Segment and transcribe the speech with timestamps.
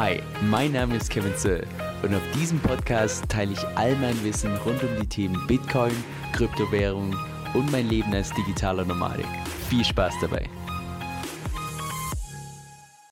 [0.00, 1.66] Hi, mein Name ist Kevin Zöll
[2.04, 5.90] und auf diesem Podcast teile ich all mein Wissen rund um die Themen Bitcoin,
[6.32, 7.16] Kryptowährung
[7.52, 9.26] und mein Leben als digitaler Nomadik.
[9.68, 10.48] Viel Spaß dabei!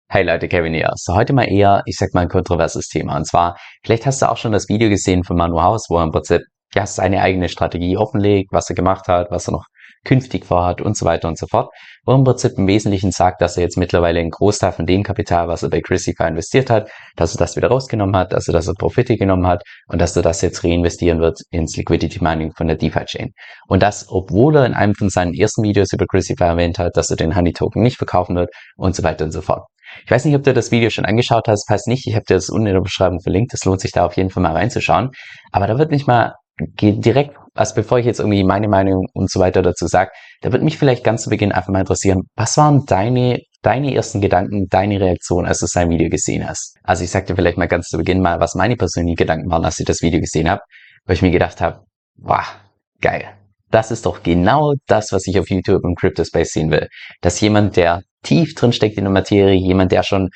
[0.09, 0.93] Hey Leute, Kevin hier.
[0.95, 3.17] So heute mal eher, ich sag mal, ein kontroverses Thema.
[3.17, 6.05] Und zwar, vielleicht hast du auch schon das Video gesehen von Manu Haus, wo er
[6.05, 6.43] im Prinzip
[6.73, 9.65] ja, seine eigene Strategie offenlegt, was er gemacht hat, was er noch
[10.07, 11.71] künftig vorhat und so weiter und so fort.
[12.05, 15.49] Wo im Prinzip im Wesentlichen sagt, dass er jetzt mittlerweile einen Großteil von dem Kapital,
[15.49, 18.73] was er bei Chrisify investiert hat, dass er das wieder rausgenommen hat, dass er das
[18.79, 22.77] Profite genommen hat und dass er das jetzt reinvestieren wird ins Liquidity Mining von der
[22.77, 23.33] DeFi Chain.
[23.67, 27.11] Und das, obwohl er in einem von seinen ersten Videos über Chrisify erwähnt hat, dass
[27.11, 29.65] er den Honey Token nicht verkaufen wird und so weiter und so fort.
[30.05, 32.35] Ich weiß nicht, ob du das Video schon angeschaut hast, falls nicht, ich habe dir
[32.35, 35.11] das unten in der Beschreibung verlinkt, es lohnt sich da auf jeden Fall mal reinzuschauen.
[35.53, 39.41] Aber da wird mich mal direkt, also bevor ich jetzt irgendwie meine Meinung und so
[39.41, 40.11] weiter dazu sage,
[40.41, 44.21] da wird mich vielleicht ganz zu Beginn einfach mal interessieren, was waren deine, deine ersten
[44.21, 46.77] Gedanken, deine Reaktion, als du sein Video gesehen hast?
[46.83, 49.65] Also ich sag dir vielleicht mal ganz zu Beginn mal, was meine persönlichen Gedanken waren,
[49.65, 50.63] als ich das Video gesehen habe,
[51.05, 51.85] weil ich mir gedacht habe,
[52.17, 52.57] wow,
[53.01, 53.25] geil.
[53.71, 56.89] Das ist doch genau das, was ich auf YouTube im Crypto Space sehen will.
[57.21, 60.31] Dass jemand, der tief drin steckt in der Materie, jemand, der schon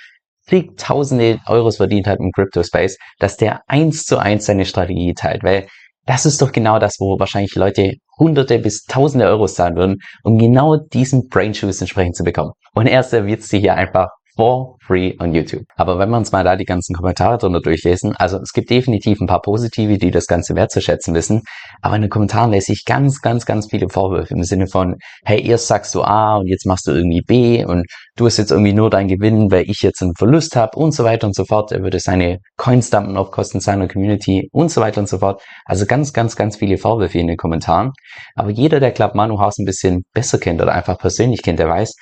[0.47, 5.45] zigtausende Euros verdient hat im Crypto Space, dass der eins zu eins seine Strategie teilt,
[5.45, 5.69] weil
[6.11, 10.39] das ist doch genau das, wo wahrscheinlich Leute Hunderte bis Tausende Euros zahlen würden, um
[10.39, 12.51] genau diesen Brain Juice entsprechend zu bekommen.
[12.75, 15.65] Und er serviert sie hier einfach for free on YouTube.
[15.77, 19.21] Aber wenn wir uns mal da die ganzen Kommentare drunter durchlesen, also es gibt definitiv
[19.21, 21.43] ein paar positive, die das Ganze wertzuschätzen wissen,
[21.83, 25.47] aber in den Kommentaren lese ich ganz, ganz, ganz viele Vorwürfe im Sinne von, hey,
[25.47, 28.73] erst sagst du A und jetzt machst du irgendwie B und du hast jetzt irgendwie
[28.73, 31.73] nur dein Gewinn, weil ich jetzt einen Verlust habe und so weiter und so fort.
[31.73, 35.43] Er würde seine Coins dumpen auf Kosten seiner Community und so weiter und so fort.
[35.65, 37.93] Also ganz, ganz, ganz viele Vorwürfe in den Kommentaren.
[38.35, 41.69] Aber jeder, der Club Manu Haus ein bisschen besser kennt oder einfach persönlich kennt, der
[41.69, 41.95] weiß,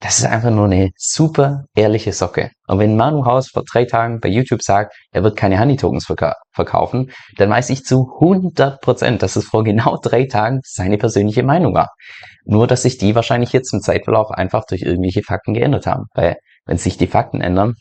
[0.00, 2.50] das ist einfach nur eine super ehrliche Socke.
[2.66, 6.04] Und wenn Manu Haus vor drei Tagen bei YouTube sagt, er wird keine Honey Tokens
[6.04, 10.98] verka verkaufen, dann weiß ich zu 100 Prozent, dass es vor genau drei Tagen seine
[10.98, 11.90] persönliche Meinung war.
[12.44, 16.04] Nur, dass sich die wahrscheinlich jetzt im Zeitverlauf einfach durch irgendwelche Fakten geändert haben.
[16.14, 16.36] Weil,
[16.66, 17.74] wenn sich die Fakten ändern,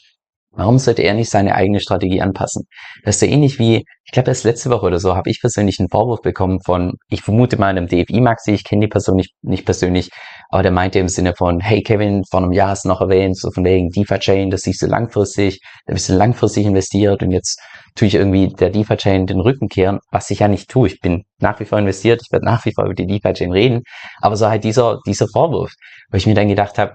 [0.55, 2.63] Warum sollte er nicht seine eigene Strategie anpassen?
[3.03, 5.79] Das ist so ähnlich wie, ich glaube, erst letzte Woche oder so habe ich persönlich
[5.79, 9.65] einen Vorwurf bekommen von, ich vermute mal einem DFI-Maxi, ich kenne die Person nicht, nicht
[9.65, 10.09] persönlich,
[10.49, 13.37] aber der meinte im Sinne von, hey Kevin, vor einem Jahr hast du noch erwähnt,
[13.37, 17.59] so von wegen DeFi-Chain, das siehst du langfristig, da bist du langfristig investiert und jetzt
[17.95, 20.87] tue ich irgendwie der DeFi-Chain den Rücken kehren, was ich ja nicht tue.
[20.87, 23.81] Ich bin nach wie vor investiert, ich werde nach wie vor über die DeFi-Chain reden,
[24.21, 25.73] aber so halt dieser, dieser Vorwurf,
[26.11, 26.93] wo ich mir dann gedacht habe,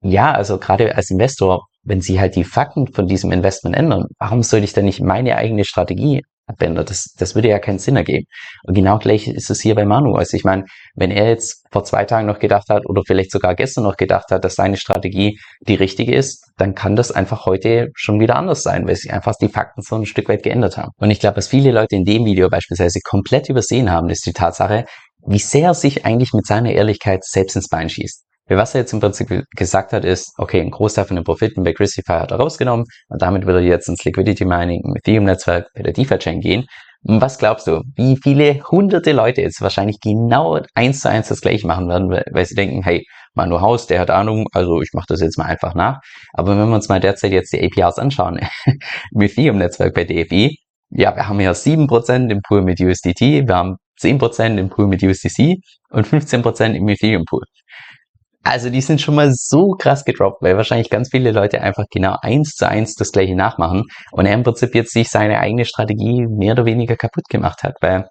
[0.00, 4.42] ja, also gerade als Investor, wenn sie halt die Fakten von diesem Investment ändern, warum
[4.42, 6.86] sollte ich dann nicht meine eigene Strategie abändern?
[6.86, 8.26] Das, das würde ja keinen Sinn ergeben.
[8.64, 10.14] Und genau gleich ist es hier bei Manu.
[10.14, 13.54] Also ich meine, wenn er jetzt vor zwei Tagen noch gedacht hat oder vielleicht sogar
[13.54, 17.88] gestern noch gedacht hat, dass seine Strategie die richtige ist, dann kann das einfach heute
[17.94, 20.92] schon wieder anders sein, weil sich einfach die Fakten so ein Stück weit geändert haben.
[20.96, 24.32] Und ich glaube, was viele Leute in dem Video beispielsweise komplett übersehen haben, ist die
[24.32, 24.84] Tatsache,
[25.26, 28.24] wie sehr er sich eigentlich mit seiner Ehrlichkeit selbst ins Bein schießt.
[28.46, 31.72] Was er jetzt im Prinzip gesagt hat, ist, okay, ein Großteil von den Profiten bei
[31.72, 35.82] Christify hat er rausgenommen und damit will er jetzt ins Liquidity Mining im Ethereum-Netzwerk bei
[35.82, 36.66] der DeFi-Chain gehen.
[37.06, 41.40] Und was glaubst du, wie viele hunderte Leute jetzt wahrscheinlich genau eins zu eins das
[41.40, 45.06] gleiche machen werden, weil sie denken, hey, Manu Haus, der hat Ahnung, also ich mache
[45.08, 46.00] das jetzt mal einfach nach.
[46.32, 48.40] Aber wenn wir uns mal derzeit jetzt die APRs anschauen,
[49.12, 50.58] im Ethereum-Netzwerk bei DFI,
[50.90, 55.02] ja, wir haben ja 7% im Pool mit USDT, wir haben 10% im Pool mit
[55.02, 55.56] USDC
[55.90, 57.42] und 15% im Ethereum-Pool.
[58.44, 62.16] Also die sind schon mal so krass gedroppt, weil wahrscheinlich ganz viele Leute einfach genau
[62.20, 66.26] eins zu eins das gleiche nachmachen und er im Prinzip jetzt sich seine eigene Strategie
[66.28, 68.06] mehr oder weniger kaputt gemacht hat, weil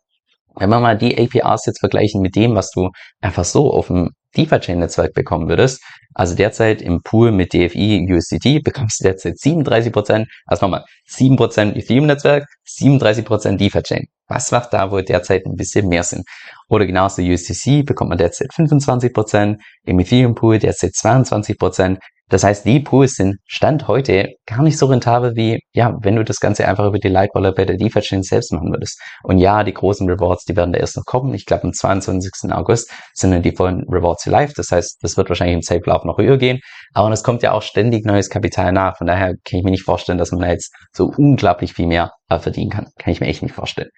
[0.55, 2.89] wenn wir mal die APRs jetzt vergleichen mit dem, was du
[3.21, 5.81] einfach so auf dem DeFi-Chain-Netzwerk bekommen würdest,
[6.13, 12.45] also derzeit im Pool mit DFI USDT bekommst du derzeit 37%, also nochmal 7% Ethereum-Netzwerk,
[12.67, 14.05] 37% DeFi-Chain.
[14.27, 16.23] Was macht da wohl derzeit ein bisschen mehr Sinn?
[16.69, 21.97] Oder genauso USDC bekommt man derzeit 25%, im Ethereum Pool derzeit 22%,
[22.29, 26.23] das heißt, die Pools sind Stand heute gar nicht so rentabel wie, ja, wenn du
[26.23, 28.99] das Ganze einfach über die Lightwaller bei der DeFi-Chain selbst machen würdest.
[29.23, 31.33] Und ja, die großen Rewards, die werden da erst noch kommen.
[31.33, 32.51] Ich glaube, am 22.
[32.51, 34.53] August sind dann die vollen Rewards live.
[34.53, 36.59] Das heißt, das wird wahrscheinlich im Safe-Lauf noch höher gehen.
[36.93, 38.97] Aber es kommt ja auch ständig neues Kapital nach.
[38.97, 42.11] Von daher kann ich mir nicht vorstellen, dass man da jetzt so unglaublich viel mehr
[42.29, 42.87] verdienen kann.
[42.97, 43.89] Kann ich mir echt nicht vorstellen.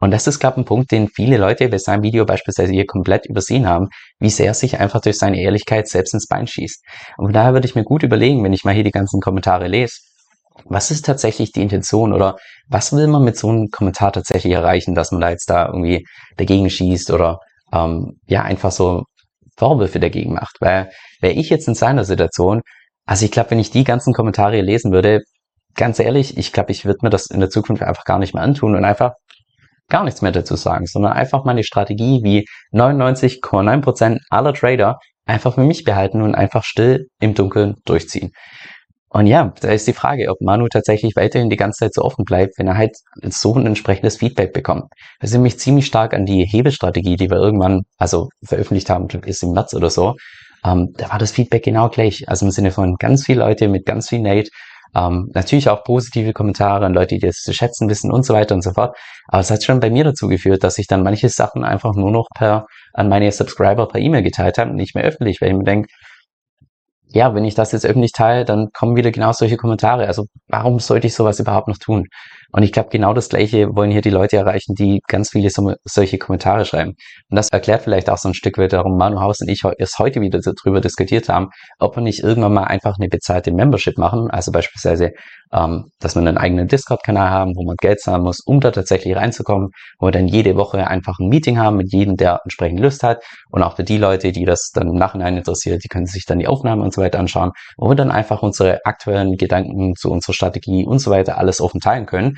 [0.00, 2.86] Und das ist, glaube ich, ein Punkt, den viele Leute bei seinem Video beispielsweise hier
[2.86, 3.88] komplett übersehen haben,
[4.18, 6.84] wie sehr er sich einfach durch seine Ehrlichkeit selbst ins Bein schießt.
[7.18, 9.68] Und von daher würde ich mir gut überlegen, wenn ich mal hier die ganzen Kommentare
[9.68, 9.96] lese,
[10.64, 12.36] was ist tatsächlich die Intention oder
[12.68, 16.06] was will man mit so einem Kommentar tatsächlich erreichen, dass man da jetzt da irgendwie
[16.36, 17.38] dagegen schießt oder
[17.72, 19.04] ähm, ja einfach so
[19.56, 20.56] Vorwürfe dagegen macht.
[20.60, 20.90] Weil
[21.20, 22.62] wäre ich jetzt in seiner Situation,
[23.06, 25.22] also ich glaube, wenn ich die ganzen Kommentare lesen würde,
[25.74, 28.42] ganz ehrlich, ich glaube, ich würde mir das in der Zukunft einfach gar nicht mehr
[28.42, 29.12] antun und einfach
[29.88, 35.64] gar nichts mehr dazu sagen, sondern einfach meine Strategie wie 99,9% aller Trader einfach für
[35.64, 38.32] mich behalten und einfach still im Dunkeln durchziehen.
[39.14, 42.24] Und ja, da ist die Frage, ob Manu tatsächlich weiterhin die ganze Zeit so offen
[42.24, 44.84] bleibt, wenn er halt so ein entsprechendes Feedback bekommt.
[45.20, 49.42] Das ist nämlich ziemlich stark an die Hebestrategie, die wir irgendwann, also veröffentlicht haben, ist
[49.42, 50.16] im März oder so.
[50.64, 52.26] Ähm, da war das Feedback genau gleich.
[52.26, 54.48] Also im Sinne von ganz viele Leute mit ganz viel Nate.
[54.94, 58.54] Ähm, natürlich auch positive Kommentare an Leute, die das zu schätzen wissen und so weiter
[58.54, 58.96] und so fort.
[59.28, 62.10] Aber es hat schon bei mir dazu geführt, dass ich dann manche Sachen einfach nur
[62.10, 65.56] noch per an meine Subscriber per E-Mail geteilt habe und nicht mehr öffentlich, weil ich
[65.56, 65.88] mir denke,
[67.14, 70.06] ja, wenn ich das jetzt öffentlich teile, dann kommen wieder genau solche Kommentare.
[70.06, 72.06] Also warum sollte ich sowas überhaupt noch tun?
[72.52, 75.74] Und ich glaube, genau das Gleiche wollen hier die Leute erreichen, die ganz viele so,
[75.84, 76.94] solche Kommentare schreiben.
[77.30, 79.98] Und das erklärt vielleicht auch so ein Stück weit, warum Manu Haus und ich erst
[79.98, 84.30] heute wieder darüber diskutiert haben, ob wir nicht irgendwann mal einfach eine bezahlte Membership machen.
[84.30, 85.12] Also beispielsweise,
[85.52, 89.16] ähm, dass wir einen eigenen Discord-Kanal haben, wo man Geld zahlen muss, um da tatsächlich
[89.16, 93.02] reinzukommen, wo wir dann jede Woche einfach ein Meeting haben mit jedem, der entsprechend Lust
[93.02, 93.22] hat.
[93.50, 96.38] Und auch für die Leute, die das dann im Nachhinein interessiert, die können sich dann
[96.38, 100.34] die Aufnahmen und so weiter anschauen, wo wir dann einfach unsere aktuellen Gedanken zu unserer
[100.34, 102.36] Strategie und so weiter alles offen teilen können.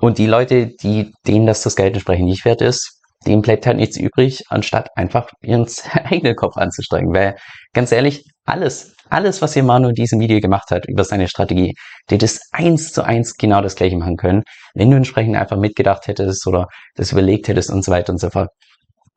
[0.00, 3.76] Und die Leute, die, denen das das Geld entsprechend nicht wert ist, denen bleibt halt
[3.76, 7.12] nichts übrig, anstatt einfach ihren eigenen Kopf anzustrengen.
[7.12, 7.36] Weil,
[7.74, 11.74] ganz ehrlich, alles, alles, was Emano in diesem Video gemacht hat über seine Strategie,
[12.08, 14.42] der das eins zu eins genau das gleiche machen können,
[14.74, 18.30] wenn du entsprechend einfach mitgedacht hättest oder das überlegt hättest und so weiter und so
[18.30, 18.48] fort.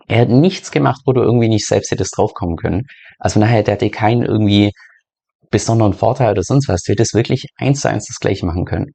[0.07, 2.83] Er hat nichts gemacht, wo du irgendwie nicht selbst hättest draufkommen können.
[3.19, 4.71] Also nachher, der hatte keinen irgendwie
[5.49, 6.83] besonderen Vorteil oder sonst was.
[6.83, 8.87] Du hättest wirklich eins zu eins das gleiche machen können.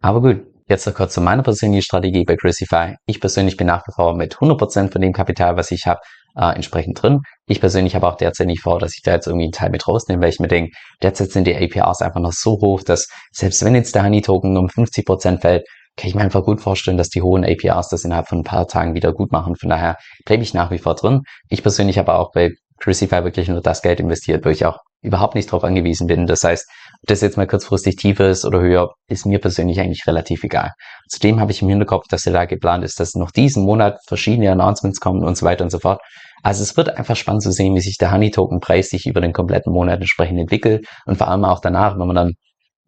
[0.00, 2.94] Aber gut, Jetzt noch kurz zu meiner persönlichen Strategie bei Crucify.
[3.04, 5.98] Ich persönlich bin nach wie vor mit 100% von dem Kapital, was ich habe,
[6.36, 7.22] äh, entsprechend drin.
[7.46, 9.88] Ich persönlich habe auch derzeit nicht vor, dass ich da jetzt irgendwie einen Teil mit
[9.88, 10.70] rausnehme, weil ich mir denke,
[11.02, 14.68] derzeit sind die APRs einfach noch so hoch, dass selbst wenn jetzt der Honey-Token um
[14.68, 18.38] 50% fällt, kann ich mir einfach gut vorstellen, dass die hohen APRs das innerhalb von
[18.38, 19.56] ein paar Tagen wieder gut machen.
[19.56, 21.22] Von daher bleibe ich nach wie vor drin.
[21.48, 22.50] Ich persönlich habe auch bei
[22.80, 26.26] Crucify wirklich nur das Geld investiert, wo ich auch überhaupt nicht darauf angewiesen bin.
[26.26, 26.68] Das heißt,
[27.02, 30.72] ob das jetzt mal kurzfristig tiefer ist oder höher, ist mir persönlich eigentlich relativ egal.
[31.08, 34.52] Zudem habe ich im Hinterkopf, dass ja da geplant ist, dass noch diesen Monat verschiedene
[34.52, 36.00] Announcements kommen und so weiter und so fort.
[36.42, 39.72] Also es wird einfach spannend zu sehen, wie sich der Honey-Token-Preis sich über den kompletten
[39.72, 42.34] Monat entsprechend entwickelt und vor allem auch danach, wenn man dann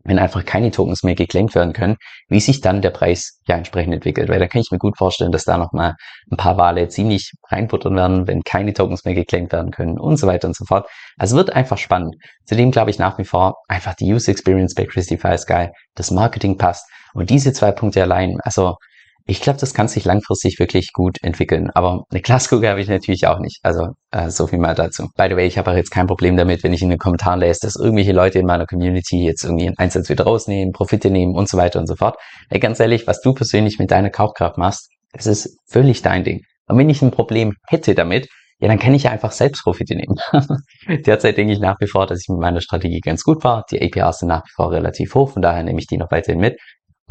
[0.05, 1.97] wenn einfach keine Tokens mehr geclaimed werden können,
[2.29, 4.29] wie sich dann der Preis ja entsprechend entwickelt.
[4.29, 5.95] Weil da kann ich mir gut vorstellen, dass da nochmal
[6.31, 10.27] ein paar Wale ziemlich reinputtern werden, wenn keine Tokens mehr geclaimed werden können und so
[10.27, 10.89] weiter und so fort.
[11.19, 12.17] Also wird einfach spannend.
[12.45, 16.11] Zudem glaube ich nach wie vor einfach die User Experience bei Christify ist geil, das
[16.11, 18.77] Marketing passt und diese zwei Punkte allein, also
[19.27, 21.71] ich glaube, das kann sich langfristig wirklich gut entwickeln.
[21.75, 23.59] Aber eine Glaskugel habe ich natürlich auch nicht.
[23.63, 25.09] Also äh, so viel mal dazu.
[25.17, 27.41] By the way, ich habe auch jetzt kein Problem damit, wenn ich in den Kommentaren
[27.41, 31.35] lese, dass irgendwelche Leute in meiner Community jetzt irgendwie einen Einsatz wieder rausnehmen, Profite nehmen
[31.35, 32.17] und so weiter und so fort.
[32.51, 36.41] Ey, ganz ehrlich, was du persönlich mit deiner Kaufkraft machst, das ist völlig dein Ding.
[36.67, 38.29] Und wenn ich ein Problem hätte damit,
[38.63, 40.17] ja, dann kann ich ja einfach selbst Profite nehmen.
[41.05, 43.65] Derzeit denke ich nach wie vor, dass ich mit meiner Strategie ganz gut war.
[43.71, 46.41] Die APRs sind nach wie vor relativ hoch, von daher nehme ich die noch weiterhin
[46.41, 46.61] mit.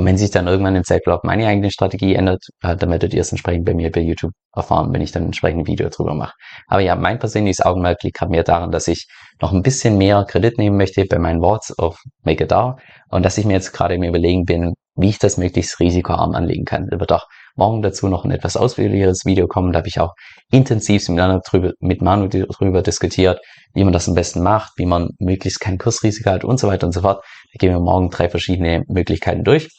[0.01, 3.21] Und wenn sich dann irgendwann im Zeitverlauf meine eigene Strategie ändert, äh, dann werdet ihr
[3.21, 6.33] es entsprechend bei mir bei YouTube erfahren, wenn ich dann entsprechend ein Video drüber mache.
[6.65, 9.06] Aber ja, mein persönliches Augenmerk liegt gerade mehr daran, dass ich
[9.39, 12.80] noch ein bisschen mehr Kredit nehmen möchte bei meinen Worts auf Make It Dar
[13.12, 16.65] und dass ich mir jetzt gerade im Überlegen bin, wie ich das möglichst risikoarm anlegen
[16.65, 16.88] kann.
[16.89, 19.72] Da wird auch morgen dazu noch ein etwas ausführlicheres Video kommen.
[19.72, 20.15] Da habe ich auch
[20.51, 23.39] intensiv mit Manu drüber diskutiert,
[23.75, 26.88] wie man das am besten macht, wie man möglichst kein Kursrisiko hat und so weiter
[26.88, 27.24] und so fort.
[27.53, 29.70] Da gehen wir morgen drei verschiedene Möglichkeiten durch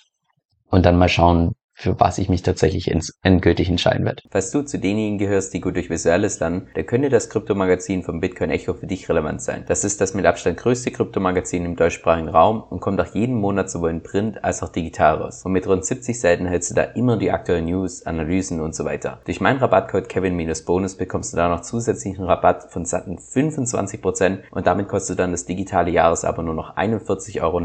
[0.73, 4.23] und dann mal schauen, für was ich mich tatsächlich ins, endgültig entscheiden werde.
[4.31, 8.21] Falls du zu denjenigen gehörst, die gut durch Visuelles lernen, dann könnte das Kryptomagazin vom
[8.21, 9.65] Bitcoin Echo für dich relevant sein.
[9.67, 13.69] Das ist das mit Abstand größte Kryptomagazin im deutschsprachigen Raum und kommt auch jeden Monat
[13.69, 15.43] sowohl in Print als auch digital raus.
[15.45, 18.85] Und mit rund 70 Seiten hältst du da immer die aktuellen News, Analysen und so
[18.85, 19.21] weiter.
[19.25, 24.87] Durch meinen Rabattcode Kevin-Bonus bekommst du da noch zusätzlichen Rabatt von satten 25% und damit
[24.87, 27.61] kostet dann das digitale Jahresabo nur noch 41,99 Euro.